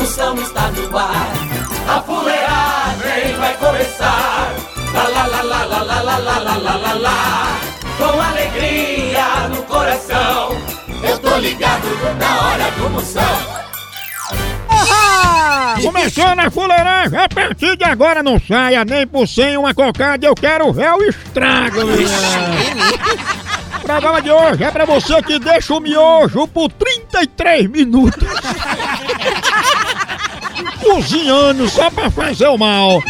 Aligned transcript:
Moção 0.00 0.34
está 0.40 0.70
no 0.70 0.96
ar. 0.96 1.30
A 1.86 2.00
fuleagem 2.00 3.36
vai 3.38 3.54
começar. 3.58 4.50
Lá, 4.94 5.02
lá, 5.02 5.26
lá, 5.26 5.42
lá, 5.42 5.62
lá, 5.64 5.82
lá, 5.82 6.00
lá, 6.00 6.18
lá, 6.18 6.38
lá, 6.38 6.56
lá, 6.56 6.76
lá, 6.76 6.92
lá. 6.94 7.60
Com 7.98 8.18
alegria 8.18 9.48
no 9.50 9.62
coração. 9.64 10.56
Eu 11.06 11.18
tô 11.18 11.36
ligado 11.36 11.86
na 12.18 12.40
hora 12.40 12.70
do 12.70 12.88
Moção. 12.88 13.60
Começando 15.82 16.40
a 16.40 16.50
fuleiragem, 16.50 17.18
a 17.18 17.28
partir 17.28 17.76
de 17.76 17.84
agora 17.84 18.22
não 18.22 18.40
saia 18.40 18.82
nem 18.86 19.06
por 19.06 19.28
sem 19.28 19.58
uma 19.58 19.74
cocada, 19.74 20.26
eu 20.26 20.34
quero 20.34 20.72
ver 20.72 20.92
o 20.94 21.02
estrago. 21.02 21.80
O 23.76 23.80
programa 23.80 24.22
de 24.22 24.30
hoje 24.30 24.62
é 24.62 24.70
pra 24.70 24.84
você 24.84 25.22
que 25.22 25.38
deixa 25.38 25.74
o 25.74 25.80
miojo 25.80 26.46
por 26.48 26.70
33 26.70 27.68
minutos. 27.68 28.28
Cozinhando 30.90 31.68
só 31.68 31.88
pra 31.88 32.10
fazer 32.10 32.48
o 32.48 32.58
mal. 32.58 33.00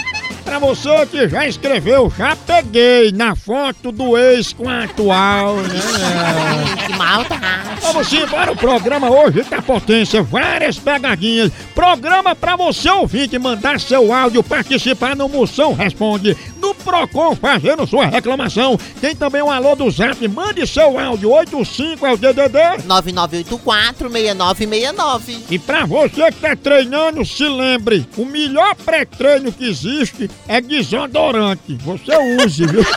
Pra 0.45 0.59
você 0.59 1.07
que 1.07 1.27
já 1.29 1.47
escreveu, 1.47 2.13
já 2.15 2.37
peguei 2.37 3.11
na 3.11 3.35
foto 3.35 3.91
do 3.91 4.19
ex 4.19 4.53
com 4.53 4.69
a 4.69 4.85
atual, 4.85 5.57
né? 5.57 5.81
Que 6.87 6.93
maldade. 6.95 7.81
Vamos 7.81 8.09
para 8.31 8.53
o 8.53 8.57
programa 8.57 9.11
hoje 9.11 9.43
da 9.45 9.63
potência, 9.63 10.23
várias 10.23 10.79
pegadinhas. 10.79 11.51
Programa 11.75 12.35
pra 12.37 12.55
você 12.55 12.91
ouvir 12.91 13.29
que 13.29 13.39
mandar 13.39 13.81
seu 13.81 14.13
áudio 14.13 14.43
participar 14.43 15.17
no 15.17 15.29
Moção 15.29 15.73
Responde. 15.73 16.37
No 16.71 16.75
Procon 16.77 17.35
fazendo 17.35 17.85
sua 17.85 18.07
reclamação. 18.07 18.79
Tem 19.01 19.17
também 19.17 19.43
um 19.43 19.51
alô 19.51 19.75
do 19.75 19.91
Zap, 19.91 20.29
mande 20.29 20.65
seu 20.69 20.97
áudio 21.01 21.31
85 21.31 22.07
é 22.07 22.13
o 22.13 22.17
DDD. 22.17 22.59
9984-6969. 22.87 25.39
E 25.51 25.59
pra 25.59 25.85
você 25.85 26.31
que 26.31 26.39
tá 26.41 26.55
treinando, 26.55 27.27
se 27.27 27.43
lembre, 27.49 28.07
o 28.17 28.25
melhor 28.25 28.77
pré-treino 28.77 29.51
que 29.51 29.65
existe 29.65 30.31
é 30.47 30.61
desodorante. 30.61 31.77
Você 31.83 32.17
use, 32.45 32.65
viu? 32.67 32.87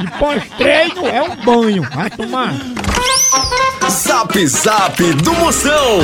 E 0.00 0.06
pós-treino 0.16 1.08
é 1.08 1.20
um 1.22 1.34
banho. 1.44 1.82
Vai 1.92 2.08
tomar. 2.08 2.54
Zap 3.90 4.46
Zap 4.46 5.02
do 5.14 5.34
Moção. 5.34 5.98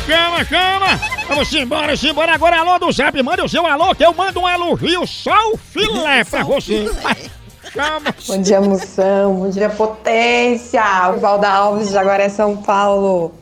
Chama, 0.00 0.44
chama! 0.44 1.00
Vamos 1.28 1.52
embora, 1.54 1.94
embora 2.02 2.34
agora. 2.34 2.58
Alô 2.58 2.78
do 2.78 2.92
Zap, 2.92 3.22
manda 3.22 3.44
o 3.44 3.48
seu 3.48 3.66
alô 3.66 3.94
que 3.94 4.04
eu 4.04 4.12
mando 4.12 4.40
um 4.40 4.48
elogio 4.48 5.06
só 5.06 5.36
o 5.52 5.56
filé 5.56 6.24
pra 6.24 6.42
você. 6.42 6.90
Chama! 7.72 8.14
Bom 8.26 8.42
dia, 8.42 8.60
Moção. 8.60 9.34
Bom 9.34 9.50
dia, 9.50 9.70
Potência. 9.70 10.82
O 11.14 11.20
Valda 11.20 11.48
Alves 11.48 11.90
de 11.90 11.98
agora 11.98 12.24
é 12.24 12.28
São 12.28 12.56
Paulo. 12.56 13.32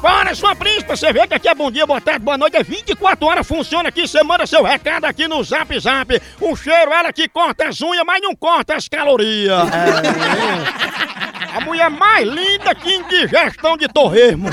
Bora, 0.00 0.34
sua 0.34 0.54
príncipe, 0.54 0.96
você 0.96 1.12
vê 1.12 1.26
que 1.26 1.34
aqui 1.34 1.48
é 1.48 1.54
bom 1.54 1.70
dia, 1.70 1.86
boa 1.86 2.00
tarde, 2.00 2.24
boa 2.24 2.36
noite, 2.36 2.56
é 2.56 2.62
24 2.62 3.24
horas, 3.26 3.46
funciona 3.46 3.88
aqui, 3.88 4.08
você 4.08 4.22
manda 4.22 4.46
seu 4.46 4.62
recado 4.62 5.04
aqui 5.04 5.28
no 5.28 5.42
Zap 5.44 5.78
Zap. 5.78 6.20
Um 6.42 6.56
cheiro, 6.56 6.92
ela 6.92 7.12
que 7.12 7.28
corta 7.28 7.68
as 7.68 7.80
unhas, 7.80 8.04
mas 8.04 8.20
não 8.20 8.34
corta 8.34 8.74
as 8.74 8.88
calorias. 8.88 9.68
É. 9.72 11.56
A 11.56 11.60
mulher 11.60 11.88
mais 11.88 12.26
linda 12.28 12.74
que 12.74 12.94
indigestão 12.94 13.76
de 13.76 13.88
torresmo. 13.88 14.48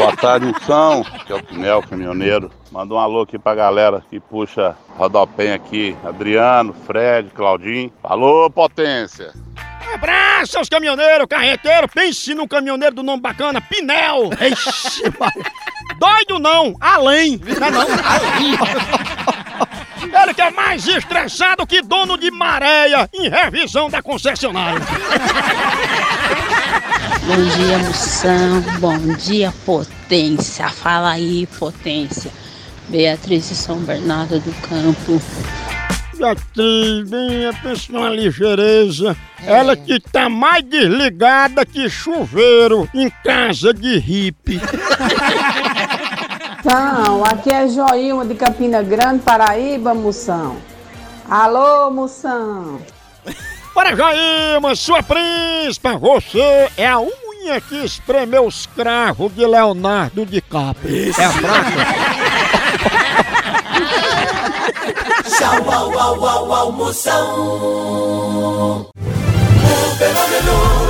Boa 0.00 0.16
tarde, 0.16 0.46
Moção, 0.46 1.04
que 1.26 1.30
é 1.30 1.36
o 1.36 1.42
Pinel, 1.42 1.82
caminhoneiro. 1.82 2.50
Manda 2.72 2.94
um 2.94 2.98
alô 2.98 3.20
aqui 3.20 3.38
pra 3.38 3.54
galera 3.54 4.02
que 4.08 4.18
puxa 4.18 4.74
rodopem 4.96 5.52
aqui. 5.52 5.94
Adriano, 6.02 6.74
Fred, 6.86 7.28
Claudinho. 7.34 7.92
Alô, 8.02 8.48
potência! 8.48 9.34
Abraço 9.92 10.56
aos 10.56 10.70
caminhoneiros, 10.70 11.26
carreteiro, 11.28 11.86
pense 11.86 12.32
num 12.32 12.48
caminhoneiro 12.48 12.94
do 12.94 13.02
nome 13.02 13.20
bacana, 13.20 13.60
Pinel. 13.60 14.30
Ixi. 14.40 15.02
Doido 15.98 16.38
não, 16.38 16.74
além. 16.80 17.38
Não 17.58 17.66
é 17.66 17.70
não? 17.70 17.86
Ele 20.22 20.32
que 20.34 20.40
é 20.40 20.50
mais 20.50 20.86
estressado 20.86 21.66
que 21.66 21.82
dono 21.82 22.16
de 22.16 22.30
maréia 22.30 23.06
em 23.12 23.28
revisão 23.28 23.90
da 23.90 24.00
concessionária. 24.00 24.80
Bom 27.30 27.44
dia, 27.44 27.78
moção. 27.78 28.60
Bom 28.80 29.14
dia, 29.14 29.54
potência. 29.64 30.68
Fala 30.68 31.10
aí, 31.12 31.46
potência. 31.60 32.28
Beatriz 32.88 33.48
de 33.48 33.54
São 33.54 33.78
Bernardo 33.78 34.40
do 34.40 34.52
Campo. 34.62 35.22
Beatriz, 36.18 37.08
bem, 37.08 37.52
pensa 37.62 37.92
numa 37.92 38.08
ligeireza. 38.08 39.16
Ela 39.46 39.76
que 39.76 40.00
tá 40.00 40.28
mais 40.28 40.64
desligada 40.64 41.64
que 41.64 41.88
chuveiro 41.88 42.88
em 42.92 43.08
casa 43.22 43.72
de 43.72 43.96
hippie. 43.98 44.60
Então, 46.62 47.24
aqui 47.24 47.50
é 47.50 47.66
Joilma 47.68 48.26
de 48.26 48.34
Campina 48.34 48.82
Grande, 48.82 49.20
Paraíba, 49.20 49.94
Moção. 49.94 50.58
Alô, 51.26 51.90
Moção. 51.90 52.78
Para 53.80 53.96
Jaima, 53.96 54.74
sua 54.74 55.02
príncipa, 55.02 55.96
você 55.96 56.68
é 56.76 56.86
a 56.86 57.00
unha 57.00 57.58
que 57.66 57.82
espremeu 57.82 58.44
os 58.44 58.66
cravos 58.66 59.34
de 59.34 59.46
Leonardo 59.46 60.26
DiCaprio. 60.26 61.14
É 61.18 61.24
a 61.24 61.30
fraca. 61.30 61.86
Tchau, 65.24 65.72
au, 65.72 65.98
au, 65.98 66.26
au, 66.26 66.52
au, 66.52 66.72
Moção. 66.72 67.30
O 68.76 68.90
fenômeno 69.96 70.89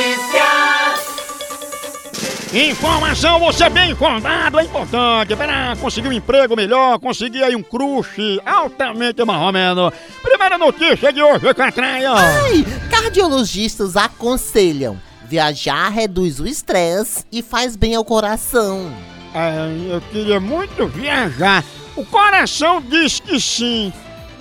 Informação, 2.53 3.39
você 3.39 3.69
bem 3.69 3.91
informado 3.91 4.59
é 4.59 4.63
importante 4.63 5.33
para 5.37 5.73
conseguir 5.77 6.09
um 6.09 6.11
emprego 6.11 6.53
melhor, 6.53 6.99
conseguir 6.99 7.43
aí 7.43 7.55
um 7.55 7.63
crush 7.63 8.41
altamente 8.45 9.23
marromeno. 9.23 9.91
Primeira 10.21 10.57
notícia 10.57 11.13
de 11.13 11.23
hoje, 11.23 11.53
Catraia. 11.53 12.11
Ai, 12.11 12.65
cardiologistas 12.89 13.95
aconselham. 13.95 14.99
Viajar 15.29 15.87
reduz 15.87 16.41
o 16.41 16.47
estresse 16.47 17.23
e 17.31 17.41
faz 17.41 17.77
bem 17.77 17.95
ao 17.95 18.03
coração. 18.03 18.93
É, 19.33 19.93
eu 19.95 20.01
queria 20.11 20.41
muito 20.41 20.87
viajar. 20.87 21.63
O 21.95 22.03
coração 22.03 22.81
diz 22.81 23.21
que 23.21 23.39
sim, 23.39 23.93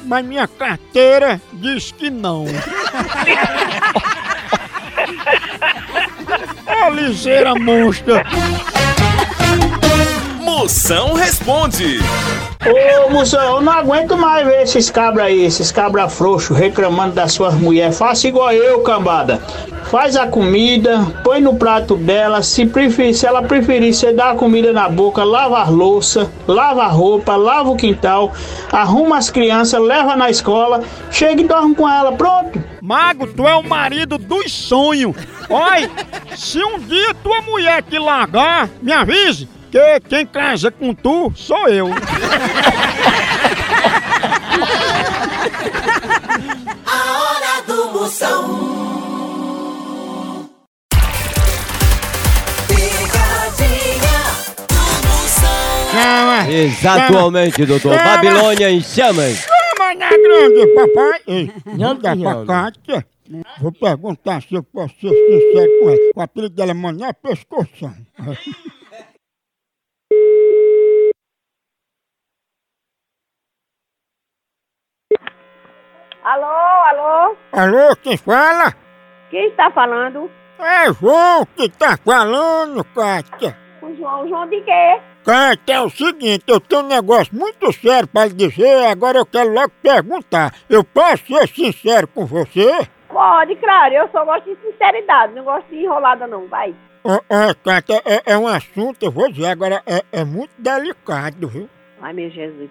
mas 0.04 0.26
minha 0.26 0.48
carteira 0.48 1.40
diz 1.52 1.92
que 1.92 2.10
não. 2.10 2.44
Ô, 6.86 6.90
liseira 6.90 7.54
monstra! 7.54 8.24
Moção 10.38 11.14
responde. 11.14 11.98
Ô, 12.66 13.10
moção, 13.10 13.56
eu 13.56 13.60
não 13.60 13.72
aguento 13.72 14.16
mais 14.16 14.46
ver 14.46 14.62
esses 14.62 14.90
cabras 14.90 15.26
aí, 15.26 15.44
esses 15.44 15.70
cabras 15.70 16.12
frouxos 16.14 16.56
reclamando 16.56 17.14
das 17.14 17.32
suas 17.32 17.54
mulheres. 17.54 17.98
Faça 17.98 18.28
igual 18.28 18.52
eu, 18.52 18.80
cambada. 18.80 19.40
Faz 19.90 20.16
a 20.16 20.26
comida, 20.26 21.06
põe 21.24 21.40
no 21.40 21.56
prato 21.56 21.96
dela. 21.96 22.42
Se, 22.42 22.64
preferir, 22.64 23.14
se 23.14 23.26
ela 23.26 23.42
preferir, 23.42 23.92
você 23.92 24.12
dá 24.12 24.30
a 24.30 24.36
comida 24.36 24.72
na 24.72 24.88
boca, 24.88 25.24
lava 25.24 25.58
a 25.58 25.68
louça, 25.68 26.30
lava 26.46 26.84
a 26.84 26.88
roupa, 26.88 27.36
lava 27.36 27.70
o 27.70 27.76
quintal, 27.76 28.32
arruma 28.70 29.18
as 29.18 29.30
crianças, 29.30 29.80
leva 29.80 30.14
na 30.16 30.30
escola, 30.30 30.80
chega 31.10 31.42
e 31.42 31.46
dorme 31.46 31.74
com 31.74 31.88
ela. 31.88 32.12
Pronto. 32.12 32.69
Mago, 32.82 33.26
tu 33.26 33.46
é 33.46 33.54
o 33.54 33.62
marido 33.62 34.16
dos 34.16 34.50
sonhos. 34.52 35.14
Oi, 35.48 35.90
se 36.36 36.64
um 36.64 36.78
dia 36.78 37.12
tua 37.14 37.42
mulher 37.42 37.82
te 37.82 37.98
largar, 37.98 38.68
me 38.80 38.92
avise, 38.92 39.48
que 39.70 40.00
quem 40.08 40.26
casa 40.26 40.70
com 40.70 40.94
tu 40.94 41.32
sou 41.34 41.68
eu. 41.68 41.88
A 46.86 47.22
hora 47.22 47.62
do 47.66 47.92
Moção. 47.92 48.80
Exatamente, 56.48 57.64
doutor. 57.64 57.94
Chama. 57.94 58.16
Babilônia 58.16 58.70
em 58.70 58.82
chamas. 58.82 59.49
Chama 60.00 60.10
na 60.10 60.16
grande, 60.16 60.66
papai! 60.74 61.20
Ei, 61.26 61.52
Não, 61.76 61.94
da 61.94 62.14
não. 62.14 62.46
Kátia. 62.46 63.06
Vou 63.60 63.70
perguntar 63.70 64.42
se 64.42 64.54
eu 64.54 64.62
posso 64.62 64.94
ser 65.00 65.10
sincero 65.10 65.70
com 65.80 65.90
ela. 65.90 65.98
O 66.16 66.20
apelido 66.22 66.54
dela 66.54 66.70
é 66.70 66.74
Mané 66.74 67.12
Pescoção. 67.12 67.94
Alô, 76.22 76.44
alô? 76.46 77.36
Alô, 77.52 77.96
quem 77.96 78.16
fala? 78.16 78.72
Quem 79.30 79.48
está 79.48 79.70
falando? 79.70 80.30
É 80.58 80.92
João 80.92 81.46
que 81.56 81.68
tá 81.70 81.96
falando, 82.04 82.84
Kátia. 82.84 83.56
O 83.82 83.94
João. 83.96 84.28
João 84.28 84.46
de 84.48 84.60
quê? 84.62 85.00
Kátia, 85.24 85.74
é 85.74 85.80
o 85.80 85.90
seguinte, 85.90 86.44
eu 86.46 86.60
tenho 86.60 86.82
um 86.82 86.88
negócio 86.88 87.34
muito 87.34 87.72
sério 87.72 88.08
pra 88.08 88.26
lhe 88.26 88.34
dizer, 88.34 88.86
agora 88.86 89.18
eu 89.18 89.26
quero 89.26 89.52
logo 89.52 89.72
perguntar. 89.82 90.54
Eu 90.68 90.82
posso 90.84 91.26
ser 91.26 91.48
sincero 91.48 92.06
com 92.08 92.24
você? 92.26 92.86
Pode, 93.08 93.56
claro. 93.56 93.94
Eu 93.94 94.08
só 94.10 94.24
gosto 94.24 94.44
de 94.44 94.56
sinceridade. 94.62 95.34
Não 95.34 95.44
gosto 95.44 95.68
de 95.68 95.76
enrolada, 95.76 96.26
não. 96.26 96.46
Vai. 96.46 96.74
Ó, 97.02 97.18
ó, 97.28 97.54
Kátia, 97.64 98.02
é, 98.04 98.32
é 98.32 98.38
um 98.38 98.46
assunto, 98.46 99.02
eu 99.02 99.10
vou 99.10 99.30
dizer 99.30 99.46
agora, 99.46 99.82
é, 99.86 100.02
é 100.12 100.24
muito 100.24 100.52
delicado, 100.58 101.48
viu? 101.48 101.68
Ai, 102.00 102.12
meu 102.12 102.30
Jesus. 102.30 102.70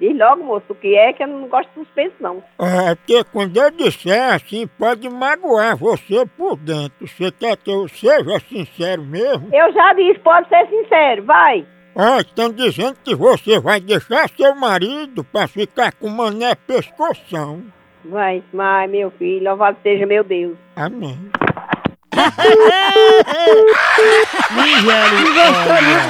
Diz 0.00 0.16
logo, 0.16 0.42
moço, 0.42 0.64
o 0.70 0.74
que 0.74 0.96
é 0.96 1.12
que 1.12 1.22
eu 1.22 1.26
não 1.26 1.46
gosto 1.46 1.68
de 1.68 1.74
suspense, 1.74 2.14
não. 2.20 2.42
É, 2.58 2.94
porque 2.94 3.22
quando 3.24 3.54
eu 3.54 3.70
disser 3.70 4.32
assim, 4.32 4.66
pode 4.66 5.06
magoar 5.10 5.76
você 5.76 6.24
por 6.38 6.56
dentro. 6.56 7.06
Você 7.06 7.30
quer 7.30 7.58
que 7.58 7.70
eu 7.70 7.86
seja 7.86 8.40
sincero 8.48 9.02
mesmo? 9.02 9.48
Eu 9.52 9.70
já 9.74 9.92
disse, 9.92 10.18
pode 10.20 10.48
ser 10.48 10.66
sincero. 10.68 11.22
Vai. 11.24 11.66
Ó, 11.94 12.18
estão 12.18 12.50
dizendo 12.50 12.96
que 13.04 13.14
você 13.14 13.60
vai 13.60 13.78
deixar 13.78 14.26
seu 14.30 14.54
marido 14.54 15.22
pra 15.22 15.46
ficar 15.46 15.92
com 15.92 16.08
mané 16.08 16.54
pescoção. 16.54 17.62
Vai. 18.02 18.42
Vai, 18.54 18.86
meu 18.86 19.10
filho. 19.10 19.44
Louvado 19.44 19.76
seja 19.82 20.06
meu 20.06 20.24
Deus. 20.24 20.56
Amém. 20.76 21.18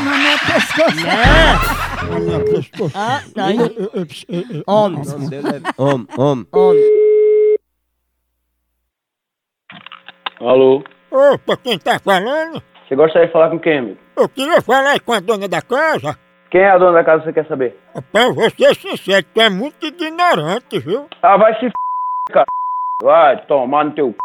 Mané 0.05 0.39
pescoção. 0.47 1.70
Ah, 2.95 3.21
tá. 3.35 3.53
Eu- 3.53 4.63
Homem. 4.67 5.03
Om, 5.79 6.07
om. 6.19 6.45
Homem. 6.53 6.85
Alô? 10.41 10.83
Opa, 11.11 11.57
quem 11.57 11.79
tá 11.79 11.99
falando? 11.99 12.63
Você 12.89 12.97
gostaria 12.97 13.27
de 13.27 13.33
falar 13.33 13.51
com 13.51 13.59
quem, 13.59 13.79
amigo? 13.79 13.99
Eu 14.17 14.29
queria 14.29 14.61
falar 14.63 14.99
com 15.01 15.13
a 15.13 15.21
dona 15.21 15.47
da 15.49 15.63
casa. 15.63 16.19
Quem 16.51 16.63
é 16.63 16.71
a 16.71 16.79
dona 16.79 16.95
da 16.95 17.05
casa 17.05 17.19
que 17.21 17.27
você 17.27 17.33
quer 17.35 17.47
saber? 17.47 17.79
Rapaz, 17.95 18.25
eu 18.27 18.35
vou 18.35 18.51
ser 18.51 18.75
sincero, 18.75 19.27
tu 19.33 19.41
é 19.41 19.49
muito 19.49 19.87
ignorante, 19.87 20.79
viu? 20.81 21.07
Ah, 21.23 21.37
vai 21.37 21.55
se 21.61 21.67
f... 21.67 21.73
cara. 22.33 22.47
Vai 23.03 23.45
tomar 23.47 23.85
no 23.85 23.93
teu 23.93 24.09
c... 24.11 24.17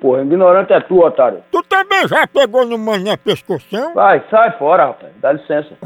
Porra, 0.00 0.22
ignorante 0.22 0.72
é 0.72 0.80
tu, 0.80 0.98
otário. 1.00 1.42
Tu 1.50 1.62
também 1.64 2.06
já 2.08 2.26
pegou 2.26 2.66
no 2.66 2.76
mané 2.76 3.16
pescoção? 3.16 3.94
Vai, 3.94 4.22
sai 4.30 4.58
fora, 4.58 4.86
rapaz. 4.86 5.12
Dá 5.20 5.32
licença. 5.32 5.76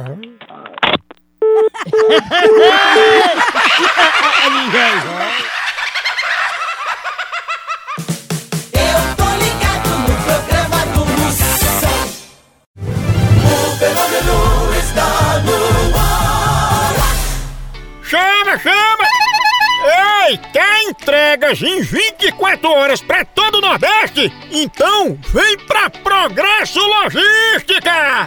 Eu 8.72 8.98
tô 9.16 9.24
ligado 9.42 9.88
no 10.00 10.14
programa 10.24 10.78
do 10.92 11.02
Moção. 11.06 11.98
O 13.42 13.78
fenômeno 13.78 14.38
está 14.78 15.08
no 15.44 15.96
ar. 15.96 16.94
Chama, 18.02 18.58
chama! 18.58 19.06
Ei, 20.28 20.38
quer 20.52 20.82
entregas 20.82 21.62
em 21.62 21.80
24 21.80 22.70
horas 22.70 23.00
pra 23.00 23.24
todo 23.24 23.58
o 23.58 23.60
Nordeste? 23.62 24.30
Então 24.50 25.18
vem 25.32 25.56
pra 25.60 25.88
Progresso 25.88 26.80
Logística! 26.80 28.26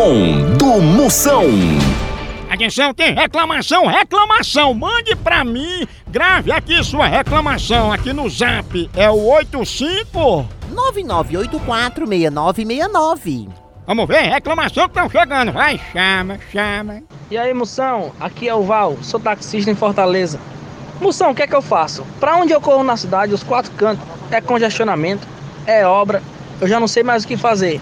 Procon 0.00 0.56
do 0.56 0.80
Moção. 0.80 1.44
Atenção, 2.48 2.94
tem 2.94 3.12
reclamação, 3.12 3.86
reclamação. 3.86 4.72
Mande 4.72 5.14
pra 5.14 5.44
mim, 5.44 5.86
grave 6.08 6.50
aqui 6.50 6.82
sua 6.82 7.06
reclamação 7.06 7.92
aqui 7.92 8.10
no 8.10 8.26
zap. 8.30 8.88
É 8.96 9.10
o 9.10 9.26
85. 9.26 10.48
99846969. 10.72 13.50
Vamos 13.86 14.08
ver, 14.08 14.22
reclamação 14.22 14.88
que 14.88 14.98
estão 14.98 15.10
chegando. 15.10 15.52
Vai, 15.52 15.78
chama, 15.92 16.38
chama. 16.50 17.02
E 17.30 17.36
aí, 17.36 17.52
Moção? 17.52 18.12
Aqui 18.18 18.48
é 18.48 18.54
o 18.54 18.62
Val, 18.62 18.96
sou 19.02 19.20
taxista 19.20 19.70
em 19.70 19.74
Fortaleza. 19.74 20.40
Moção, 20.98 21.32
o 21.32 21.34
que 21.34 21.42
é 21.42 21.46
que 21.46 21.54
eu 21.54 21.60
faço? 21.60 22.06
Pra 22.18 22.36
onde 22.36 22.54
eu 22.54 22.60
corro 22.62 22.82
na 22.82 22.96
cidade, 22.96 23.34
os 23.34 23.42
quatro 23.42 23.70
cantos, 23.72 24.08
é 24.30 24.40
congestionamento, 24.40 25.28
é 25.66 25.86
obra, 25.86 26.22
eu 26.58 26.66
já 26.66 26.80
não 26.80 26.88
sei 26.88 27.02
mais 27.02 27.24
o 27.24 27.28
que 27.28 27.36
fazer. 27.36 27.78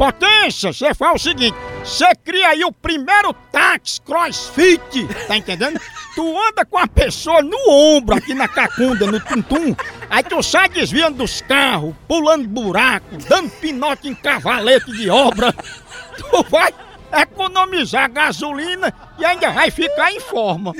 Potência, 0.00 0.72
você 0.72 0.94
faz 0.94 1.20
o 1.20 1.22
seguinte: 1.22 1.54
você 1.84 2.14
cria 2.24 2.48
aí 2.48 2.64
o 2.64 2.72
primeiro 2.72 3.34
táxi 3.52 4.00
crossfit, 4.00 5.06
tá 5.28 5.36
entendendo? 5.36 5.78
tu 6.16 6.42
anda 6.48 6.64
com 6.64 6.78
a 6.78 6.86
pessoa 6.86 7.42
no 7.42 7.58
ombro, 7.68 8.16
aqui 8.16 8.32
na 8.32 8.48
cacunda, 8.48 9.06
no 9.06 9.20
tum-tum, 9.20 9.76
aí 10.08 10.22
tu 10.22 10.42
sai 10.42 10.70
desviando 10.70 11.18
dos 11.18 11.42
carros, 11.42 11.94
pulando 12.08 12.48
buraco, 12.48 13.18
dando 13.28 13.50
pinote 13.50 14.08
em 14.08 14.14
cavalete 14.14 14.90
de 14.90 15.10
obra, 15.10 15.52
tu 15.52 16.46
vai 16.48 16.72
economizar 17.12 18.10
gasolina 18.10 18.94
e 19.18 19.24
ainda 19.26 19.50
vai 19.50 19.70
ficar 19.70 20.10
em 20.10 20.20
forma. 20.20 20.72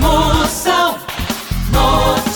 Moção 0.00 0.98
Notícias. 1.72 2.29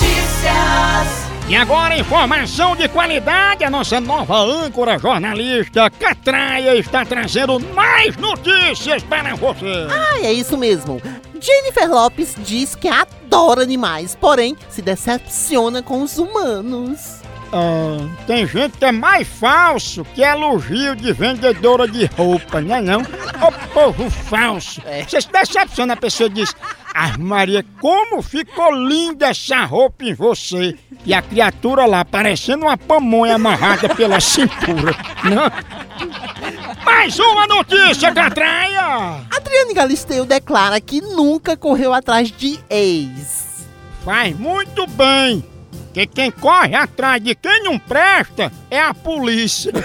E 1.46 1.54
agora, 1.54 1.98
informação 1.98 2.74
de 2.74 2.88
qualidade, 2.88 3.64
a 3.64 3.70
nossa 3.70 4.00
nova 4.00 4.34
âncora 4.38 4.98
jornalista 4.98 5.90
Catraia 5.90 6.74
está 6.74 7.04
trazendo 7.04 7.60
mais 7.74 8.16
notícias 8.16 9.02
para 9.02 9.34
você. 9.34 9.86
Ah, 9.90 10.20
é 10.22 10.32
isso 10.32 10.56
mesmo. 10.56 11.02
Jennifer 11.38 11.90
Lopes 11.90 12.34
diz 12.38 12.74
que 12.74 12.88
adora 12.88 13.62
animais, 13.62 14.16
porém 14.18 14.56
se 14.70 14.80
decepciona 14.80 15.82
com 15.82 16.02
os 16.02 16.16
humanos. 16.16 17.20
Ah, 17.52 18.08
tem 18.26 18.46
gente 18.46 18.78
que 18.78 18.84
é 18.86 18.90
mais 18.90 19.28
falso 19.28 20.02
que 20.14 20.22
elogio 20.22 20.96
de 20.96 21.12
vendedora 21.12 21.86
de 21.86 22.06
roupa, 22.06 22.62
não 22.62 22.74
é 22.74 22.80
não? 22.80 23.02
Ô 23.02 23.52
povo 23.74 24.08
falso! 24.08 24.80
Você 25.06 25.20
se 25.20 25.30
decepciona, 25.30 25.92
a 25.92 25.96
pessoa 25.96 26.30
diz, 26.30 26.54
ah 26.96 27.18
Maria, 27.18 27.64
como 27.80 28.22
ficou 28.22 28.70
linda 28.70 29.26
essa 29.26 29.64
roupa 29.64 30.04
em 30.04 30.14
você! 30.14 30.78
E 31.04 31.12
a 31.12 31.20
criatura 31.20 31.84
lá 31.86 32.04
parecendo 32.04 32.66
uma 32.66 32.78
pamonha 32.78 33.34
amarrada 33.34 33.92
pela 33.96 34.20
cintura, 34.20 34.94
não? 35.24 35.50
Mais 36.84 37.18
uma 37.18 37.48
notícia, 37.48 38.12
Catraia! 38.12 39.26
Adriane 39.36 39.74
Galisteu 39.74 40.24
declara 40.24 40.80
que 40.80 41.00
nunca 41.00 41.56
correu 41.56 41.92
atrás 41.92 42.30
de 42.30 42.60
ex. 42.70 43.66
Faz 44.04 44.38
muito 44.38 44.86
bem! 44.86 45.44
Que 45.92 46.06
quem 46.06 46.30
corre 46.30 46.76
atrás 46.76 47.22
de 47.22 47.34
quem 47.34 47.64
não 47.64 47.76
presta 47.76 48.52
é 48.70 48.80
a 48.80 48.94
polícia. 48.94 49.72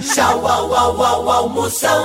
Tchau, 0.00 0.46
au, 0.46 0.74
au, 0.74 1.02
au, 1.02 1.30
almoção. 1.30 2.02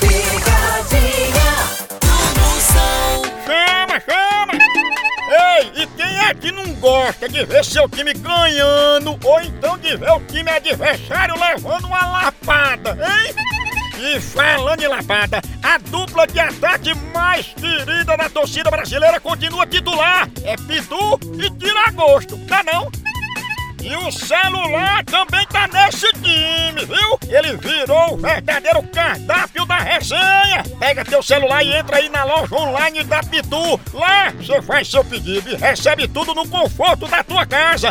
Picadinha 0.00 1.52
do 2.00 2.14
Moção. 2.40 3.22
Chama, 3.46 3.96
chama! 4.00 4.54
Ei, 5.58 5.62
e 5.82 5.86
quem 5.86 6.12
é 6.28 6.34
que 6.34 6.52
não 6.52 6.66
gosta 6.74 7.28
de 7.28 7.44
ver 7.44 7.64
seu 7.64 7.88
time 7.88 8.12
ganhando 8.14 9.18
ou 9.24 9.40
então 9.40 9.78
de 9.78 9.96
ver 9.96 10.10
o 10.10 10.20
time 10.20 10.50
adversário 10.50 11.34
levando 11.38 11.86
uma 11.86 12.06
lapada, 12.06 12.90
hein? 13.00 13.34
E 14.04 14.18
falando 14.20 14.82
em 14.82 14.88
lapada, 14.88 15.40
a 15.62 15.78
dupla 15.78 16.26
de 16.26 16.40
ataque 16.40 16.92
mais 17.14 17.46
querida 17.46 18.16
da 18.16 18.28
torcida 18.28 18.68
brasileira 18.68 19.20
continua 19.20 19.64
titular. 19.64 20.28
É 20.42 20.56
Pitu 20.56 21.20
e 21.38 21.48
Tiragosto, 21.50 22.36
tá 22.48 22.64
não? 22.64 22.90
E 23.80 23.96
o 23.96 24.10
celular 24.10 25.04
também 25.04 25.46
tá 25.46 25.68
nesse 25.68 26.06
time, 26.14 26.84
viu? 26.84 27.18
Ele 27.28 27.56
virou 27.56 28.14
o 28.14 28.16
verdadeiro 28.16 28.82
cardápio 28.92 29.66
da 29.66 29.78
resenha. 29.78 30.64
Pega 30.78 31.04
teu 31.04 31.22
celular 31.22 31.64
e 31.64 31.72
entra 31.72 31.96
aí 31.96 32.08
na 32.08 32.24
loja 32.24 32.54
online 32.56 33.04
da 33.04 33.20
Pitu. 33.22 33.80
Lá 33.92 34.30
você 34.30 34.62
faz 34.62 34.88
seu 34.88 35.04
pedido 35.04 35.50
e 35.50 35.56
recebe 35.56 36.08
tudo 36.08 36.34
no 36.34 36.48
conforto 36.48 37.06
da 37.06 37.24
tua 37.24 37.44
casa. 37.44 37.90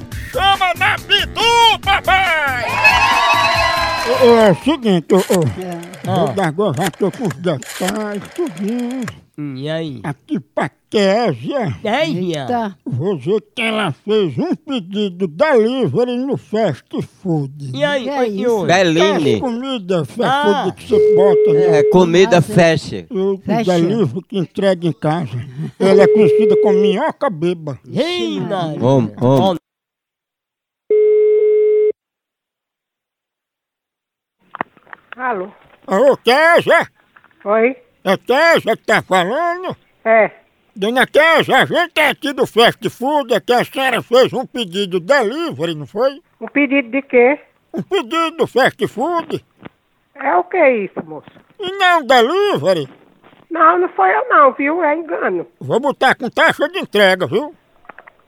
chama 0.31 0.73
na 0.77 0.95
Pitu, 0.95 1.79
papai! 1.83 2.65
É 4.23 4.51
o 4.51 4.55
seguinte, 4.63 5.13
ô, 5.13 5.17
ô, 5.17 6.15
vou 6.25 6.33
dar 6.33 6.47
agora, 6.47 6.75
já 6.83 6.91
tô 6.91 7.11
com 7.11 7.23
os 7.27 7.33
detalhes, 7.35 8.23
tudinho. 8.35 9.05
E 9.57 9.69
aí? 9.69 9.99
Aqui 10.03 10.39
pra 10.39 10.69
Késia. 10.89 11.73
Késia? 11.81 12.75
Que 13.55 13.61
ela 13.61 13.91
fez 14.05 14.37
um 14.37 14.53
pedido 14.55 15.27
delivery 15.27 16.17
no 16.17 16.37
fast 16.37 16.83
food. 17.23 17.71
E 17.73 17.83
aí, 17.83 18.03
Que 18.03 18.09
oi, 18.11 18.27
isso? 18.27 18.55
oi. 18.59 18.67
Beline. 18.67 19.39
Comida 19.39 20.05
fast 20.05 20.21
Ah. 20.23 20.63
food 20.65 20.75
que 20.75 20.87
você 20.89 21.15
bota 21.15 21.53
no... 21.53 21.59
É, 21.75 21.83
comida 21.85 22.41
fecha. 22.41 23.05
Eu 23.09 23.37
que 23.39 23.45
Fecha. 23.45 23.73
delivery 23.73 24.21
que 24.27 24.37
entrega 24.37 24.87
em 24.87 24.93
casa. 24.93 25.31
Ela 25.79 26.03
é 26.03 26.07
conhecida 26.07 26.55
como 26.61 26.77
minhoca 26.79 27.29
beba. 27.29 27.79
Homem, 28.81 29.11
homem. 29.19 29.57
Alô? 35.17 35.51
Alô, 35.87 36.17
Késia? 36.17 36.87
Oi? 37.43 37.75
É 38.03 38.17
Késia 38.17 38.77
que 38.77 38.85
tá 38.85 39.01
falando? 39.01 39.75
É. 40.05 40.31
Dona 40.75 41.05
Késia, 41.05 41.57
a 41.57 41.65
gente 41.65 41.99
é 41.99 42.09
aqui 42.09 42.31
do 42.33 42.47
fast 42.47 42.89
food, 42.89 43.33
é 43.33 43.39
que 43.41 43.51
a 43.51 43.63
senhora 43.65 44.01
fez 44.01 44.31
um 44.31 44.45
pedido 44.45 44.99
delivery, 44.99 45.75
não 45.75 45.85
foi? 45.85 46.21
Um 46.39 46.47
pedido 46.47 46.89
de 46.89 47.01
quê? 47.01 47.39
Um 47.73 47.81
pedido 47.81 48.37
do 48.37 48.47
fast 48.47 48.87
food? 48.87 49.43
É 50.15 50.35
o 50.35 50.43
que 50.45 50.57
é 50.57 50.77
isso, 50.85 51.03
moço? 51.05 51.29
E 51.59 51.71
não 51.73 52.05
delivery? 52.05 52.87
Não, 53.49 53.79
não 53.79 53.89
foi 53.89 54.15
eu 54.15 54.29
não, 54.29 54.53
viu? 54.53 54.81
É 54.81 54.95
engano. 54.95 55.45
Vou 55.59 55.79
botar 55.79 56.15
com 56.15 56.29
taxa 56.29 56.69
de 56.69 56.79
entrega, 56.79 57.27
viu? 57.27 57.53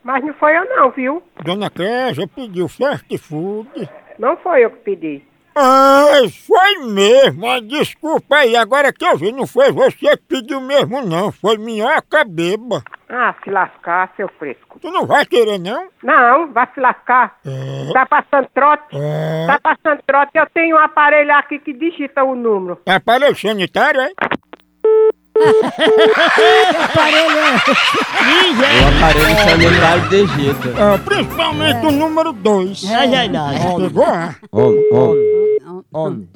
Mas 0.04 0.22
não 0.22 0.34
foi 0.34 0.58
eu 0.58 0.66
não, 0.76 0.92
viu? 0.92 1.24
Dona 1.46 1.70
Késia 1.70 2.28
pediu 2.28 2.68
fast 2.68 3.18
food. 3.20 3.90
Não 4.20 4.36
foi 4.38 4.66
eu 4.66 4.70
que 4.72 4.80
pedi. 4.80 5.33
Ah, 5.56 6.22
foi 6.48 6.86
mesmo, 6.88 7.42
mas 7.42 7.62
desculpa 7.68 8.38
aí, 8.38 8.56
agora 8.56 8.92
que 8.92 9.06
eu 9.06 9.18
vi, 9.18 9.32
não 9.32 9.46
foi 9.46 9.72
você 9.72 10.18
que 10.18 10.24
pediu 10.28 10.60
mesmo 10.60 11.02
não, 11.02 11.32
foi 11.32 11.58
minhoca 11.58 12.24
beba. 12.24 12.84
Ah, 13.10 13.36
se 13.44 13.52
lascar, 13.52 14.12
seu 14.16 14.28
fresco. 14.40 14.80
Tu 14.80 14.90
não 14.90 15.06
vai 15.06 15.24
querer 15.26 15.60
não? 15.60 15.88
Não, 16.02 16.52
vai 16.52 16.68
se 16.74 16.80
lascar. 16.80 17.36
É. 17.46 17.94
Tá 17.94 18.06
passando 18.08 18.48
trote? 18.54 18.84
É. 18.92 19.46
Tá 19.46 19.60
passando 19.62 20.02
trote. 20.08 20.32
Eu 20.34 20.48
tenho 20.52 20.76
um 20.76 20.80
aparelho 20.80 21.32
aqui 21.36 21.60
que 21.60 21.74
digita 21.74 22.24
o 22.24 22.34
número. 22.34 22.80
É 22.88 22.96
aparelho 22.96 23.36
sanitário, 23.36 24.02
é? 24.02 24.10
O 28.24 28.98
aparelho 28.98 29.38
sanitário 29.38 30.10
de 30.10 30.16
Egito. 30.16 30.70
É, 30.70 30.98
principalmente 31.00 31.86
o 31.86 31.92
número 31.92 32.34
2. 32.34 32.92
É 32.92 33.08
verdade. 33.08 33.60
Pegou? 33.78 34.06
ah? 34.06 34.36
Homem, 34.52 34.88
homem. 34.92 35.43
Homem. 35.94 36.28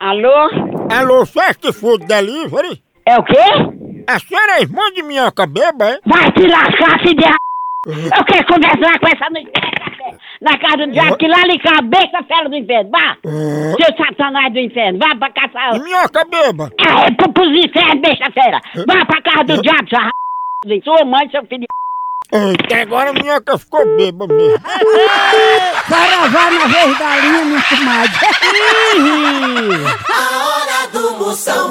Alô? 0.00 0.50
Alô, 0.90 1.26
fast 1.26 1.72
food 1.72 2.06
delivery? 2.06 2.82
É 3.06 3.18
o 3.18 3.24
quê? 3.24 3.34
A 4.08 4.18
senhora 4.18 4.58
é 4.58 4.62
irmã 4.62 4.82
de 4.94 5.02
minhoca 5.02 5.46
beba, 5.46 5.90
é? 5.90 5.98
Vai 6.06 6.32
te 6.32 6.46
lascar, 6.46 6.98
se 7.06 7.14
der. 7.14 7.34
Eu 7.86 8.24
quero 8.24 8.46
conversar 8.46 8.98
com 9.00 9.08
essa 9.08 9.30
noite 9.30 9.50
na 10.40 10.58
casa 10.58 10.86
do 10.86 10.92
diabo, 10.92 11.16
que 11.16 11.28
lá 11.28 11.42
lhe 11.46 11.58
cabeça 11.58 12.22
fera 12.26 12.48
do 12.48 12.56
inferno, 12.56 12.90
vá! 12.90 13.16
Seu 13.22 13.96
satanás 13.96 14.52
do 14.52 14.58
inferno, 14.58 14.98
vá 14.98 15.16
pra 15.16 15.30
caçar. 15.32 15.80
Minhoca 15.82 16.24
beba! 16.24 16.70
É, 16.80 17.10
pro, 17.14 17.32
pros 17.32 17.48
infernos, 17.48 18.00
besta 18.00 18.30
fera! 18.32 18.60
Vá 18.86 19.04
pra 19.04 19.22
casa 19.22 19.44
do 19.44 19.62
diabo, 19.62 19.88
sua 19.88 20.10
r... 20.64 20.82
sua 20.82 21.04
mãe, 21.04 21.28
seu 21.30 21.44
filho. 21.46 21.66
Eita, 22.34 22.80
agora 22.80 23.10
a 23.10 23.12
minhoca 23.12 23.58
ficou 23.58 23.84
beba 23.94 24.26
mesmo. 24.26 24.56
Saravá 25.86 26.50
na 26.50 26.66
vez 26.66 26.98
da 26.98 27.16
linha, 27.18 27.44
muito 27.44 27.76
mais. 27.84 28.10
A 30.08 30.46
hora 30.46 30.86
do 30.88 31.10
Moção. 31.18 31.70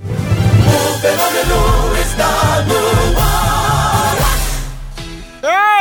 O 0.00 0.98
fenômeno 1.00 1.96
está 2.00 2.64
no 2.66 3.20
ar. 3.20 4.16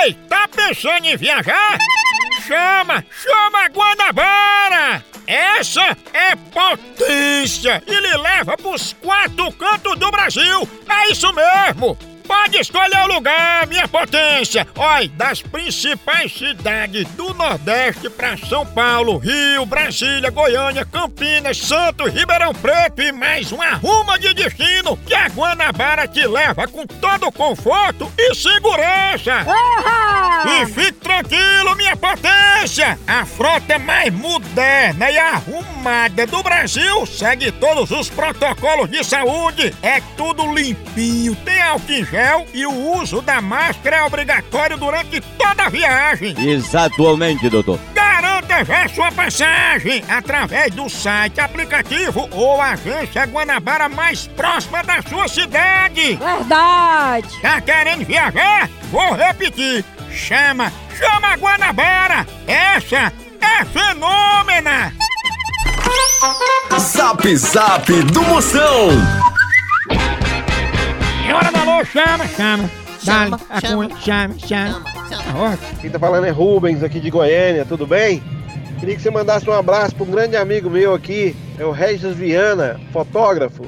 Ei, 0.04 0.14
tá 0.30 0.48
pensando 0.48 1.06
em 1.06 1.18
viajar? 1.18 1.80
Chama, 2.46 3.04
chama 3.24 3.66
a 3.66 3.70
Guanabara! 3.70 5.04
Essa 5.26 5.98
é 6.14 6.36
potência 6.36 7.82
e 7.88 7.94
lhe 7.94 8.18
leva 8.18 8.56
pros 8.56 8.94
quatro 9.02 9.52
cantos 9.54 9.98
do 9.98 10.12
Brasil! 10.12 10.70
É 10.88 11.12
isso 11.12 11.34
mesmo! 11.34 11.98
Pode 12.32 12.60
escolher 12.60 13.04
o 13.04 13.14
lugar, 13.14 13.68
minha 13.68 13.86
potência. 13.90 14.66
Olha, 14.78 15.10
das 15.10 15.42
principais 15.42 16.32
cidades 16.32 17.06
do 17.10 17.34
Nordeste 17.34 18.10
para 18.10 18.38
São 18.38 18.66
Paulo, 18.66 19.18
Rio, 19.18 19.66
Brasília, 19.66 20.32
Goiânia, 20.32 20.86
Campinas, 20.86 21.58
Santos, 21.58 22.14
Ribeirão 22.14 22.54
Preto 22.54 23.02
e 23.02 23.12
mais 23.12 23.52
uma 23.52 23.74
ruma 23.74 24.18
de 24.18 24.34
destino 24.34 24.96
que 25.06 25.14
a 25.14 25.28
Guanabara 25.28 26.08
te 26.08 26.26
leva 26.26 26.66
com 26.70 26.88
todo 26.88 27.30
conforto 27.34 28.10
e 28.18 28.34
segurança. 28.34 29.46
E 30.48 30.66
fique 30.68 30.94
tranquilo, 30.94 31.76
minha 31.76 31.96
potência! 31.96 32.98
A 33.08 33.26
frota 33.26 33.78
mais 33.78 34.14
moderna 34.14 35.10
e 35.12 35.18
arrumada 35.18 36.26
do 36.26 36.42
Brasil 36.42 37.06
segue 37.06 37.52
todos 37.52 37.92
os 37.92 38.10
protocolos 38.10 38.90
de 38.90 39.04
saúde. 39.04 39.74
É 39.82 40.02
tudo 40.16 40.54
limpinho, 40.54 41.36
tem 41.38 41.62
álcool 41.62 41.92
em 41.92 42.06
gel 42.06 42.46
e 42.54 42.66
o 42.66 42.98
uso 42.98 43.22
da 43.22 43.42
máscara 43.42 43.98
é 43.98 44.04
obrigatório 44.04 44.78
durante 44.78 45.20
toda 45.38 45.64
a 45.64 45.70
viagem. 45.70 46.36
Exatamente, 46.38 47.50
doutor. 47.50 47.80
Garanta 47.94 48.64
já 48.64 48.88
sua 48.90 49.12
passagem 49.12 50.04
através 50.08 50.74
do 50.74 50.90
site, 50.90 51.40
aplicativo 51.40 52.30
ou 52.32 52.62
agência 52.62 53.26
Guanabara 53.26 53.90
mais 53.90 54.28
próxima 54.28 54.84
da 54.84 55.02
sua 55.02 55.28
cidade. 55.28 56.16
Verdade! 56.16 57.42
Tá 57.42 57.60
querendo 57.62 58.06
viajar? 58.06 58.70
Vou 58.92 59.14
repetir. 59.14 59.84
Chama, 60.12 60.72
chama 60.98 61.28
a 61.30 61.36
Guanabara. 61.38 62.28
Essa 62.48 63.12
é 63.40 63.66
fenômena. 63.66 64.94
Zap 66.80 67.36
Zap 67.36 67.92
do 68.04 68.22
Moção. 68.24 68.90
É 71.28 71.34
hora 71.34 71.52
da 71.52 71.62
alô, 71.62 71.86
chama, 71.86 72.28
chama. 72.28 72.70
Dale, 73.04 73.34
a 73.50 73.62
cunha, 73.62 73.98
chama, 73.98 74.36
chama. 74.40 74.84
Ó, 75.36 75.80
Quem 75.80 75.90
tá 75.90 75.98
falando 75.98 76.26
é 76.26 76.30
Rubens, 76.30 76.84
aqui 76.84 77.00
de 77.00 77.10
Goiânia, 77.10 77.66
tudo 77.66 77.88
bem? 77.88 78.22
Queria 78.80 78.96
que 78.96 79.02
você 79.02 79.10
mandasse 79.10 79.50
um 79.50 79.54
abraço 79.54 79.96
para 79.96 80.04
um 80.04 80.12
grande 80.12 80.36
amigo 80.36 80.70
meu 80.70 80.94
aqui, 80.94 81.36
é 81.58 81.66
o 81.66 81.72
Regis 81.72 82.16
Viana, 82.16 82.80
fotógrafo. 82.92 83.66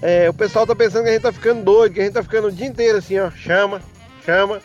É, 0.00 0.28
o 0.28 0.34
pessoal 0.34 0.66
tá 0.66 0.74
pensando 0.74 1.04
que 1.04 1.10
a 1.10 1.12
gente 1.12 1.22
tá 1.22 1.32
ficando 1.32 1.62
doido, 1.62 1.92
que 1.92 2.00
a 2.00 2.04
gente 2.04 2.14
tá 2.14 2.22
ficando 2.22 2.48
o 2.48 2.52
dia 2.52 2.66
inteiro 2.66 2.98
assim, 2.98 3.18
ó. 3.18 3.30
Chama, 3.30 3.80
chama. 4.24 4.60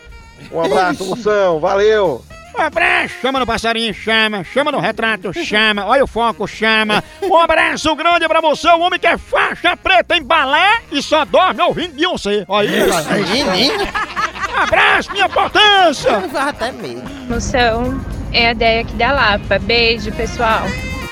Um 0.51 0.61
abraço, 0.61 1.05
moção, 1.05 1.59
valeu! 1.59 2.23
Um 2.57 2.61
abraço, 2.61 3.13
chama 3.21 3.39
no 3.39 3.45
passarinho, 3.45 3.93
chama, 3.93 4.43
chama 4.43 4.71
no 4.71 4.79
retrato, 4.79 5.31
chama, 5.33 5.85
olha 5.85 6.03
o 6.03 6.07
foco, 6.07 6.47
chama. 6.47 7.03
Um 7.21 7.37
abraço 7.37 7.95
grande 7.95 8.27
pra 8.27 8.41
você, 8.41 8.67
o 8.69 8.79
homem 8.79 8.99
que 8.99 9.05
é 9.05 9.17
faixa 9.17 9.77
preta 9.77 10.17
em 10.17 10.23
balé 10.23 10.81
e 10.91 11.01
só 11.03 11.23
dorme 11.23 11.61
ouvindo 11.61 11.93
Beyoncé. 11.93 12.45
Olha 12.47 12.69
aí. 13.51 13.69
Um 13.69 14.63
abraço, 14.63 15.11
minha 15.11 15.29
potência! 15.29 16.17
Até 16.47 16.71
mesmo. 16.71 17.03
Moção, 17.29 18.03
é 18.33 18.47
a 18.47 18.51
ideia 18.51 18.81
aqui 18.81 18.93
da 18.93 19.11
Lapa. 19.11 19.59
Beijo, 19.59 20.11
pessoal. 20.13 20.63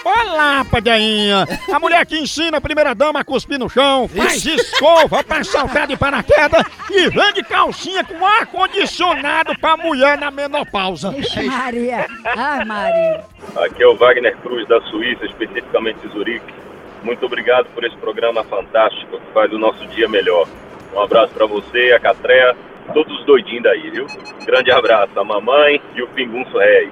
Olá, 0.05 0.63
padainha! 0.69 1.47
A 1.73 1.79
mulher 1.79 2.05
que 2.05 2.15
ensina 2.15 2.59
a 2.59 2.61
primeira 2.61 2.93
dama 2.93 3.21
a 3.21 3.23
cuspir 3.23 3.57
no 3.57 3.67
chão, 3.67 4.07
faz 4.07 4.45
escova 4.45 5.23
pra 5.23 5.43
saltar 5.43 5.87
de 5.87 5.97
paraquedas 5.97 6.63
e 6.91 7.09
vende 7.09 7.41
calcinha 7.41 8.03
com 8.03 8.23
ar-condicionado 8.23 9.57
pra 9.57 9.75
mulher 9.75 10.15
na 10.15 10.29
menopausa. 10.29 11.11
Ixi, 11.17 11.45
Maria! 11.45 12.05
Ai, 12.23 12.63
Maria! 12.65 13.23
Aqui 13.55 13.81
é 13.81 13.87
o 13.87 13.95
Wagner 13.95 14.37
Cruz 14.37 14.67
da 14.67 14.79
Suíça, 14.81 15.25
especificamente 15.25 15.97
de 16.05 16.13
Zurique. 16.13 16.53
Muito 17.01 17.25
obrigado 17.25 17.65
por 17.73 17.83
esse 17.83 17.97
programa 17.97 18.43
fantástico 18.43 19.17
que 19.17 19.33
faz 19.33 19.51
o 19.51 19.57
nosso 19.57 19.87
dia 19.87 20.07
melhor. 20.07 20.47
Um 20.93 21.01
abraço 21.01 21.33
pra 21.33 21.47
você, 21.47 21.93
a 21.93 21.99
Catreia, 21.99 22.55
todos 22.93 23.11
os 23.19 23.25
doidinhos 23.25 23.63
daí, 23.63 23.89
viu? 23.89 24.05
Um 24.39 24.45
grande 24.45 24.71
abraço, 24.71 25.19
a 25.19 25.23
mamãe 25.23 25.81
e 25.95 26.03
o 26.03 26.07
Pingunço 26.09 26.55
Rei. 26.59 26.91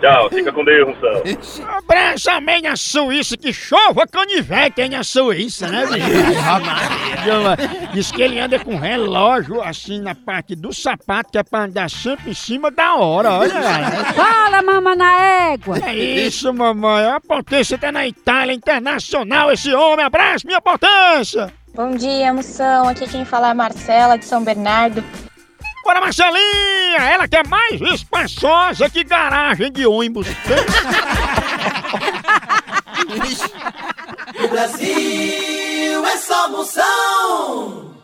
Tchau, 0.00 0.30
fica 0.30 0.52
com 0.52 0.64
Deus, 0.64 0.88
Moção. 0.88 1.22
Abraço 1.78 2.24
também 2.24 2.62
na 2.62 2.76
Suíça, 2.76 3.36
que 3.36 3.52
chova 3.52 4.06
canivete 4.06 4.80
aí 4.80 4.88
na 4.88 5.02
Suíça, 5.02 5.68
né, 5.68 5.86
bicho? 5.86 6.06
Diz 7.92 8.12
que 8.12 8.22
ele 8.22 8.38
anda 8.38 8.58
com 8.58 8.76
relógio 8.76 9.60
assim 9.62 10.00
na 10.00 10.14
parte 10.14 10.54
do 10.54 10.72
sapato, 10.72 11.32
que 11.32 11.38
é 11.38 11.42
pra 11.42 11.64
andar 11.64 11.90
sempre 11.90 12.30
em 12.30 12.34
cima 12.34 12.70
da 12.70 12.94
hora, 12.94 13.32
olha 13.32 13.54
galera. 13.54 14.04
Fala, 14.14 14.62
mama 14.62 14.94
na 14.94 15.20
égua! 15.52 15.78
É 15.84 15.94
isso, 15.94 16.52
mamãe. 16.52 17.06
A 17.06 17.20
potência 17.20 17.76
tá 17.76 17.90
na 17.90 18.06
Itália 18.06 18.54
Internacional, 18.54 19.50
esse 19.52 19.72
homem. 19.74 20.04
Abraço, 20.04 20.46
minha 20.46 20.60
potência! 20.60 21.52
Bom 21.74 21.92
dia, 21.92 22.32
moção. 22.32 22.88
Aqui 22.88 23.06
quem 23.08 23.24
fala 23.24 23.48
é 23.48 23.50
a 23.50 23.54
Marcela, 23.54 24.16
de 24.18 24.24
São 24.24 24.42
Bernardo. 24.42 25.04
Bora, 25.88 26.02
Marcelinha! 26.02 26.98
Ela 26.98 27.26
que 27.26 27.34
é 27.34 27.42
mais 27.44 27.80
espaçosa 27.80 28.90
que 28.90 29.02
garagem 29.02 29.72
de 29.72 29.86
ônibus. 29.86 30.26
O 34.44 34.48
Brasil 34.48 36.06
é 36.06 36.16
só 36.18 36.48
moção. 36.50 37.94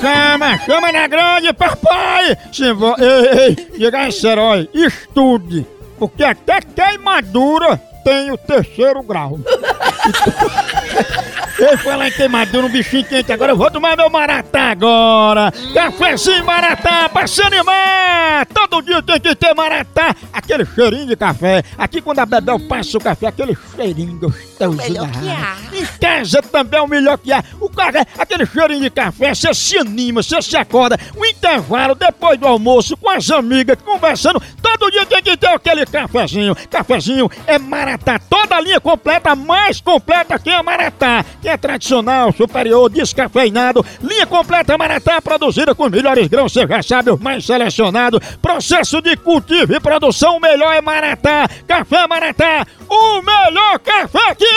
Chama, 0.00 0.58
chama 0.64 0.92
na 0.92 1.06
grande, 1.06 1.52
papai! 1.52 2.38
Se 2.50 2.72
vo... 2.72 2.96
Ei, 2.98 3.38
ei, 3.38 3.54
diga 3.76 4.08
esse 4.08 4.26
herói, 4.26 4.66
estude, 4.72 5.66
porque 5.98 6.24
até 6.24 6.62
queimadura 6.62 7.76
tem 8.02 8.30
o 8.30 8.38
terceiro 8.38 9.02
grau. 9.02 9.38
Eu 11.60 11.76
fui 11.76 11.94
lá 11.94 12.08
em 12.08 12.10
queimadura, 12.10 12.66
um 12.66 12.70
bichinho 12.70 13.04
quente, 13.04 13.30
agora 13.30 13.52
eu 13.52 13.56
vou 13.56 13.70
tomar 13.70 13.94
meu 13.94 14.08
maratá 14.08 14.70
agora! 14.70 15.52
Cafézinho 15.74 16.44
maratá 16.44 17.08
pra 17.10 17.26
se 17.26 17.42
animar! 17.42 18.46
Todo 18.46 18.80
dia 18.80 19.02
tem 19.02 19.20
que 19.20 19.34
ter 19.34 19.54
maratá! 19.54 20.16
Aquele 20.32 20.64
cheirinho 20.64 21.06
de 21.06 21.16
café. 21.16 21.62
Aqui 21.76 22.00
quando 22.00 22.20
a 22.20 22.26
Bebel 22.26 22.58
passa 22.60 22.96
o 22.96 23.00
café, 23.00 23.26
aquele 23.26 23.56
cheirinho 23.76 24.18
gostoso. 24.18 24.49
Melhor 24.68 25.06
da 25.06 25.20
que 25.20 25.28
rádio. 25.28 25.44
há. 25.72 25.76
Em 25.76 25.86
casa 25.98 26.42
também 26.42 26.78
é 26.78 26.82
o 26.82 26.86
melhor 26.88 27.18
que 27.18 27.32
há. 27.32 27.42
O 27.60 27.68
cara, 27.68 28.06
aquele 28.18 28.44
cheirinho 28.46 28.82
de 28.82 28.90
café, 28.90 29.34
você 29.34 29.54
se 29.54 29.78
anima, 29.78 30.22
você 30.22 30.40
se 30.42 30.56
acorda. 30.56 30.98
O 31.16 31.24
intervalo, 31.24 31.94
depois 31.94 32.38
do 32.38 32.46
almoço, 32.46 32.96
com 32.96 33.10
as 33.10 33.30
amigas, 33.30 33.78
conversando. 33.84 34.40
Todo 34.62 34.90
dia 34.90 35.06
tem 35.06 35.22
que 35.22 35.36
ter 35.36 35.48
aquele 35.48 35.86
cafezinho. 35.86 36.54
Cafezinho 36.70 37.30
é 37.46 37.58
Maratá. 37.58 38.18
Toda 38.18 38.56
a 38.56 38.60
linha 38.60 38.80
completa, 38.80 39.34
mais 39.34 39.80
completa 39.80 40.38
que 40.38 40.50
a 40.50 40.62
Maratá. 40.62 41.24
Que 41.40 41.48
é 41.48 41.56
tradicional, 41.56 42.32
superior, 42.32 42.90
descafeinado. 42.90 43.84
Linha 44.02 44.26
completa 44.26 44.76
Maratá, 44.76 45.20
produzida 45.20 45.74
com 45.74 45.84
os 45.84 45.90
melhores 45.90 46.26
grãos, 46.28 46.52
você 46.52 46.66
já 46.66 46.82
sabe, 46.82 47.10
os 47.10 47.20
mais 47.20 47.44
selecionados. 47.44 48.20
Processo 48.40 49.00
de 49.00 49.16
cultivo 49.16 49.74
e 49.74 49.80
produção, 49.80 50.36
o 50.36 50.40
melhor 50.40 50.72
é 50.72 50.80
Maratá. 50.80 51.48
Café 51.66 52.06
Maratá, 52.06 52.66
o 52.88 53.22
melhor 53.22 53.78
café 53.80 54.34
que 54.34 54.44
é! 54.44 54.49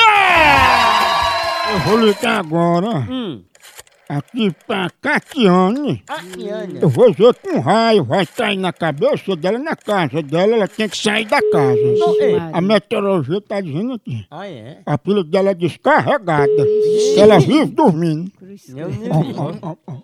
Eu 1.72 1.80
vou 1.80 1.98
ligar 1.98 2.40
agora. 2.40 2.90
Aqui 4.10 4.52
pra 4.68 4.90
Catiane. 5.02 6.04
Eu 6.80 6.90
vou 6.90 7.10
dizer 7.12 7.34
que 7.36 7.50
um 7.50 7.60
raio 7.62 8.04
vai 8.04 8.26
cair 8.28 8.58
na 8.58 8.72
cabeça 8.72 9.36
dela, 9.36 9.58
na 9.58 9.76
casa 9.76 10.22
dela, 10.22 10.54
ela 10.56 10.68
tem 10.68 10.88
que 10.88 10.98
sair 10.98 11.26
da 11.26 11.40
casa. 11.52 11.80
A 12.54 12.62
meteorologia 12.62 13.42
tá 13.42 13.60
dizendo 13.62 13.94
aqui. 13.94 14.26
Ah, 14.30 14.48
é? 14.48 14.82
A 14.86 14.98
pilha 14.98 15.24
dela 15.24 15.50
é 15.52 15.54
descarregada. 15.56 16.68
Ela 17.18 17.40
vive 17.40 17.66
dormindo. 17.68 18.32
Eu 18.76 18.90
Ó, 19.40 19.70
ó, 19.70 19.72
ó, 19.72 19.76
ó. 19.88 19.98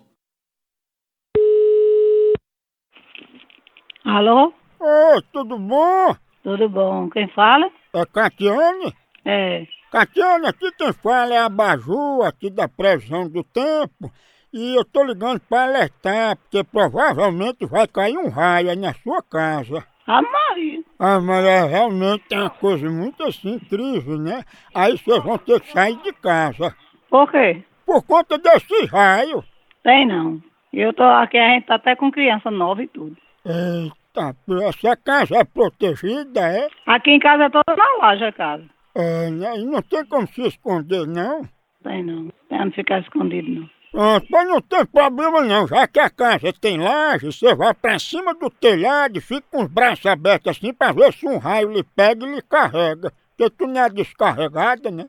Alô? 4.04 4.52
Ô, 4.80 5.22
tudo 5.32 5.58
bom? 5.58 6.16
Tudo 6.42 6.68
bom? 6.68 7.08
Quem 7.10 7.28
fala? 7.28 7.70
É 7.94 8.04
Catiane? 8.06 8.92
É. 9.24 9.66
Catiane, 9.90 10.46
aqui 10.46 10.70
quem 10.72 10.92
fala 10.92 11.34
é 11.34 11.38
a 11.38 11.48
Baju, 11.48 12.22
aqui 12.22 12.48
da 12.48 12.68
previsão 12.68 13.28
do 13.28 13.42
tempo. 13.42 14.12
E 14.52 14.76
eu 14.76 14.84
tô 14.84 15.02
ligando 15.02 15.40
pra 15.40 15.64
alertar, 15.64 16.36
porque 16.36 16.62
provavelmente 16.62 17.66
vai 17.66 17.88
cair 17.88 18.16
um 18.16 18.28
raio 18.28 18.70
aí 18.70 18.76
na 18.76 18.94
sua 18.94 19.20
casa. 19.22 19.84
A 20.06 20.22
Maria. 20.22 20.80
Ah, 20.98 21.20
mas 21.20 21.44
é, 21.44 21.64
realmente 21.64 22.24
é 22.32 22.38
uma 22.38 22.50
coisa 22.50 22.88
muito 22.88 23.22
assim, 23.24 23.54
incrível, 23.54 24.16
né? 24.16 24.44
Aí 24.74 24.96
vocês 24.96 25.22
vão 25.22 25.38
ter 25.38 25.60
que 25.60 25.72
sair 25.72 25.96
de 26.02 26.12
casa. 26.12 26.74
Por 27.08 27.30
quê? 27.30 27.62
Por 27.84 28.02
conta 28.04 28.38
desse 28.38 28.86
raio. 28.86 29.42
Tem 29.82 30.06
não. 30.06 30.40
Eu 30.72 30.92
tô 30.92 31.02
aqui, 31.02 31.36
a 31.36 31.48
gente 31.54 31.66
tá 31.66 31.74
até 31.74 31.96
com 31.96 32.12
criança 32.12 32.48
nova 32.50 32.82
e 32.82 32.86
tudo. 32.86 33.16
Eita, 33.44 34.36
essa 34.68 34.96
casa 34.96 35.36
é 35.38 35.44
protegida, 35.44 36.40
é? 36.40 36.68
Aqui 36.86 37.10
em 37.10 37.18
casa 37.18 37.44
é 37.44 37.50
toda 37.50 37.76
na 37.76 38.06
loja 38.06 38.28
a 38.28 38.32
casa. 38.32 38.64
É? 38.94 39.28
E 39.28 39.64
não 39.64 39.82
tem 39.82 40.04
como 40.04 40.26
se 40.28 40.42
esconder, 40.42 41.06
não? 41.06 41.42
Tem 41.82 42.02
não. 42.02 42.30
Tem 42.48 42.60
onde 42.60 42.74
ficar 42.74 43.00
escondido 43.00 43.50
não. 43.50 43.70
Pronto, 43.92 44.26
mas 44.30 44.48
não 44.48 44.60
tem 44.60 44.86
problema 44.86 45.40
não, 45.40 45.66
já 45.66 45.84
que 45.88 45.98
a 45.98 46.08
casa 46.08 46.52
tem 46.52 46.78
laje, 46.78 47.26
você 47.26 47.52
vai 47.56 47.74
pra 47.74 47.98
cima 47.98 48.32
do 48.34 48.48
telhado 48.48 49.18
e 49.18 49.20
fica 49.20 49.42
com 49.50 49.64
os 49.64 49.68
braços 49.68 50.06
abertos 50.06 50.56
assim 50.56 50.72
pra 50.72 50.92
ver 50.92 51.12
se 51.12 51.26
um 51.26 51.38
raio 51.38 51.72
lhe 51.72 51.82
pega 51.82 52.24
e 52.24 52.34
lhe 52.36 52.42
carrega. 52.42 53.12
Porque 53.36 53.56
tu 53.56 53.66
não 53.66 53.82
é 53.82 53.88
descarregada, 53.88 54.90
né? 54.90 55.06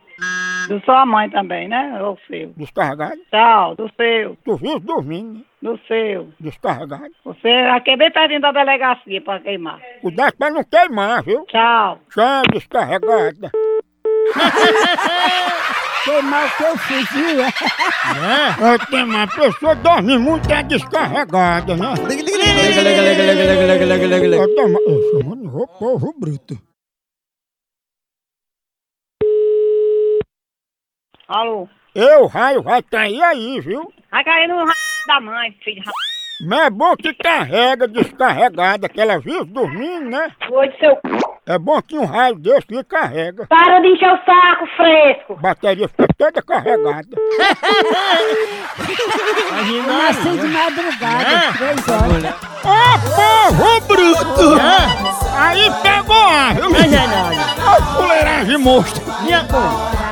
Do 0.69 0.79
sua 0.85 1.05
mãe 1.05 1.29
também, 1.29 1.67
né? 1.67 2.01
Ou 2.01 2.17
seu. 2.27 2.53
Descarregado? 2.55 3.19
Tchau, 3.29 3.75
do 3.75 3.91
seu. 3.97 4.37
Tu 4.45 4.55
viu 4.55 4.79
dormindo, 4.79 5.33
né? 5.33 5.41
Do 5.61 5.77
seu. 5.85 6.29
Descarregado? 6.39 7.11
Você 7.25 7.49
aqui 7.49 7.91
é 7.91 7.97
bem 7.97 8.09
pertinho 8.09 8.39
da 8.39 8.53
delegacia 8.53 9.21
pra 9.21 9.41
queimar. 9.41 9.81
Cuidado 10.01 10.33
pra 10.37 10.49
não 10.49 10.63
queimar, 10.63 11.21
viu? 11.23 11.45
Tchau. 11.45 11.99
Tchau, 12.09 12.43
descarregada. 12.53 13.51
Queimar 16.03 16.47
o 16.47 16.57
teu 16.57 16.77
fuzil, 16.77 17.41
é? 17.41 17.47
É, 17.47 18.85
queimar. 18.87 19.27
uma 19.27 19.27
pessoa 19.27 19.75
dorme 19.75 20.17
muito, 20.17 20.51
é 20.51 20.63
descarregada, 20.63 21.77
né? 21.77 21.93
Eu 24.33 24.55
tô 24.55 24.63
chamando 25.19 25.57
o 25.57 25.67
povo 25.67 26.13
bruto. 26.17 26.57
Alô? 31.27 31.69
Eu, 31.93 32.27
raio, 32.27 32.63
vai 32.63 32.81
cair 32.81 33.21
aí, 33.21 33.59
viu? 33.61 33.93
Vai 34.09 34.23
cair 34.23 34.47
no 34.47 34.55
raio 34.57 34.73
da 35.07 35.21
mãe, 35.21 35.51
filho 35.63 35.81
de 35.81 35.89
mas 36.43 36.59
é 36.65 36.69
bom 36.69 36.95
que 36.95 37.13
carrega 37.13 37.87
descarregada, 37.87 38.89
que 38.89 38.99
ela 38.99 39.19
vive 39.19 39.45
dormindo, 39.45 40.09
né? 40.09 40.31
Oi, 40.49 40.71
seu... 40.79 40.97
É 41.45 41.57
bom 41.57 41.81
que 41.81 41.97
um 41.97 42.05
raio 42.05 42.35
desse 42.35 42.67
que 42.67 42.83
carrega. 42.83 43.47
Para 43.47 43.79
de 43.79 43.87
encher 43.87 44.13
o 44.13 44.17
saco, 44.25 44.65
fresco. 44.77 45.33
A 45.33 45.41
bateria 45.41 45.87
fica 45.87 46.07
toda 46.17 46.41
carregada. 46.41 47.07
Eu 49.67 49.83
nasci 49.83 50.37
de 50.37 50.47
madrugada, 50.47 51.53
três 51.57 51.87
horas. 51.89 52.35
Ô, 52.63 52.99
povo 53.15 53.81
bruto! 53.87 54.61
Aí 55.37 55.71
pegou 55.81 56.15
a... 56.15 56.51
Ô, 57.71 57.81
fuleiragem 57.95 58.57
monstro! 58.57 59.03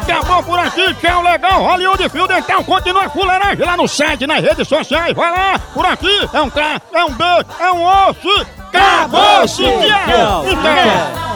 Acabou 0.10 0.42
por 0.42 0.60
aqui, 0.60 0.94
tchau, 0.96 1.22
legal, 1.22 1.62
Hollywood 1.62 2.10
Fio 2.10 2.28
Dental, 2.28 2.64
continua 2.64 3.06
a 3.06 3.10
fuleiragem 3.10 3.64
lá 3.64 3.78
no 3.78 3.88
site, 3.88 4.26
nas 4.26 4.44
redes 4.44 4.68
sociais, 4.68 5.14
vai 5.14 5.30
lá, 5.32 5.60
por 5.72 5.86
aqui, 5.86 6.30
é 6.34 6.42
um 6.42 6.50
K, 6.50 6.82
é 6.94 7.04
um 7.06 7.14
B, 7.14 7.24
é 7.60 7.72
um 7.72 7.84
osso, 7.86 8.46
acabou-se, 8.74 9.62
tchau! 9.64 10.46
Então, 10.48 11.29